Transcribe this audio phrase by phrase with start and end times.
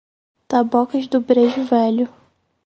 [0.47, 2.09] Tabocas do Brejo Velho